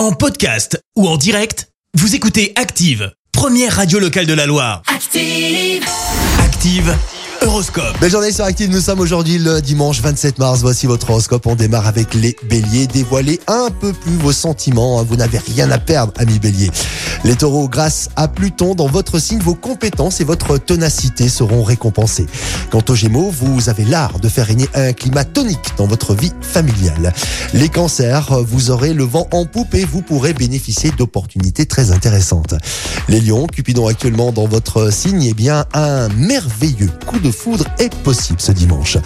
En 0.00 0.12
podcast 0.12 0.80
ou 0.96 1.06
en 1.06 1.18
direct, 1.18 1.68
vous 1.92 2.14
écoutez 2.14 2.54
Active, 2.56 3.12
première 3.32 3.76
radio 3.76 3.98
locale 3.98 4.24
de 4.24 4.32
la 4.32 4.46
Loire. 4.46 4.80
Active. 4.86 5.84
Active 6.42 6.96
Horoscope. 7.42 8.00
Belle 8.00 8.10
journée 8.10 8.32
sur 8.32 8.44
Active, 8.46 8.70
nous 8.70 8.80
sommes 8.80 9.00
aujourd'hui 9.00 9.36
le 9.36 9.60
dimanche 9.60 10.00
27 10.00 10.38
mars. 10.38 10.60
Voici 10.60 10.86
votre 10.86 11.10
horoscope. 11.10 11.46
On 11.46 11.54
démarre 11.54 11.86
avec 11.86 12.14
les 12.14 12.34
béliers. 12.44 12.86
Dévoilez 12.86 13.40
un 13.46 13.68
peu 13.70 13.92
plus 13.92 14.16
vos 14.16 14.32
sentiments. 14.32 15.00
hein. 15.00 15.06
Vous 15.06 15.16
n'avez 15.16 15.36
rien 15.36 15.70
à 15.70 15.78
perdre, 15.78 16.14
amis 16.16 16.38
béliers. 16.38 16.70
Les 17.22 17.36
taureaux, 17.36 17.68
grâce 17.68 18.08
à 18.16 18.28
Pluton 18.28 18.74
dans 18.74 18.86
votre 18.86 19.18
signe, 19.18 19.40
vos 19.40 19.54
compétences 19.54 20.22
et 20.22 20.24
votre 20.24 20.56
ténacité 20.56 21.28
seront 21.28 21.62
récompensées. 21.62 22.26
Quant 22.70 22.82
aux 22.88 22.94
gémeaux, 22.94 23.30
vous 23.30 23.68
avez 23.68 23.84
l'art 23.84 24.20
de 24.20 24.28
faire 24.28 24.46
régner 24.46 24.68
un 24.74 24.94
climat 24.94 25.24
tonique 25.24 25.74
dans 25.76 25.86
votre 25.86 26.14
vie 26.14 26.32
familiale. 26.40 27.12
Les 27.52 27.68
cancers, 27.68 28.42
vous 28.42 28.70
aurez 28.70 28.94
le 28.94 29.04
vent 29.04 29.28
en 29.32 29.44
poupe 29.44 29.74
et 29.74 29.84
vous 29.84 30.00
pourrez 30.00 30.32
bénéficier 30.32 30.92
d'opportunités 30.92 31.66
très 31.66 31.90
intéressantes. 31.90 32.54
Les 33.08 33.20
lions, 33.20 33.46
Cupidon 33.46 33.86
actuellement 33.86 34.32
dans 34.32 34.46
votre 34.46 34.90
signe, 34.90 35.22
eh 35.22 35.34
bien, 35.34 35.66
un 35.74 36.08
merveilleux 36.08 36.90
coup 37.06 37.18
de 37.18 37.30
foudre 37.30 37.66
est 37.78 37.94
possible 37.96 38.40
ce 38.40 38.52
dimanche. 38.52 38.96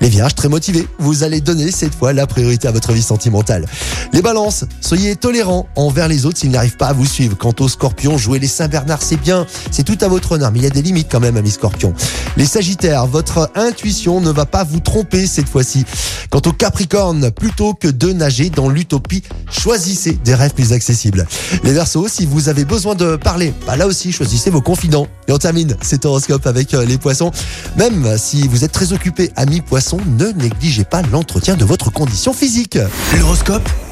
Les 0.00 0.08
vierges, 0.08 0.36
très 0.36 0.48
motivés, 0.48 0.86
vous 1.00 1.24
allez 1.24 1.40
donner 1.40 1.72
cette 1.72 1.94
fois 1.94 2.12
la 2.12 2.28
priorité 2.28 2.68
à 2.68 2.72
votre 2.72 2.92
vie 2.92 3.02
sentimentale. 3.02 3.66
Les 4.12 4.22
balances, 4.22 4.64
soyez 4.80 5.16
tolérants 5.16 5.66
envers 5.74 6.06
les 6.06 6.24
autres 6.24 6.38
s'ils 6.38 6.52
n'arrivent 6.52 6.76
pas 6.76 6.88
à 6.88 6.92
vous 6.92 7.06
suivre. 7.06 7.36
Quant 7.36 7.52
scorpions, 7.68 8.18
jouer 8.18 8.38
les 8.38 8.48
Saint-Bernard, 8.48 9.02
c'est 9.02 9.20
bien, 9.20 9.46
c'est 9.70 9.82
tout 9.82 9.98
à 10.00 10.08
votre 10.08 10.32
honneur, 10.32 10.52
mais 10.52 10.58
il 10.58 10.64
y 10.64 10.66
a 10.66 10.70
des 10.70 10.82
limites 10.82 11.08
quand 11.10 11.20
même, 11.20 11.36
amis 11.36 11.50
scorpions. 11.50 11.94
Les 12.36 12.46
sagittaires, 12.46 13.06
votre 13.06 13.50
intuition 13.54 14.20
ne 14.20 14.30
va 14.30 14.46
pas 14.46 14.64
vous 14.64 14.80
tromper 14.80 15.26
cette 15.26 15.48
fois-ci. 15.48 15.84
Quant 16.30 16.42
aux 16.46 16.52
capricornes, 16.52 17.30
plutôt 17.30 17.74
que 17.74 17.88
de 17.88 18.12
nager 18.12 18.50
dans 18.50 18.68
l'utopie, 18.68 19.22
choisissez 19.50 20.12
des 20.24 20.34
rêves 20.34 20.54
plus 20.54 20.72
accessibles. 20.72 21.26
Les 21.62 21.72
versos, 21.72 22.08
si 22.08 22.26
vous 22.26 22.48
avez 22.48 22.64
besoin 22.64 22.94
de 22.94 23.16
parler, 23.16 23.54
bah 23.66 23.76
là 23.76 23.86
aussi, 23.86 24.12
choisissez 24.12 24.50
vos 24.50 24.60
confidents. 24.60 25.06
Et 25.28 25.32
on 25.32 25.38
termine 25.38 25.76
cet 25.80 26.04
horoscope 26.04 26.46
avec 26.46 26.74
euh, 26.74 26.84
les 26.84 26.98
poissons. 26.98 27.30
Même 27.76 28.18
si 28.18 28.46
vous 28.48 28.64
êtes 28.64 28.72
très 28.72 28.92
occupé, 28.92 29.30
amis 29.36 29.60
poissons, 29.60 30.00
ne 30.18 30.26
négligez 30.26 30.84
pas 30.84 31.02
l'entretien 31.02 31.56
de 31.56 31.64
votre 31.64 31.90
condition 31.90 32.32
physique. 32.32 32.78
L'horoscope 33.18 33.68